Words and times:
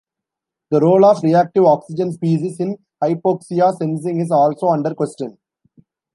The 0.71 0.79
role 0.79 1.05
of 1.05 1.21
reactive 1.21 1.63
oxygen 1.65 2.11
species 2.11 2.59
in 2.59 2.79
hypoxia 3.03 3.77
sensing 3.77 4.19
is 4.19 4.31
also 4.31 4.69
under 4.69 4.95
question. 4.95 5.37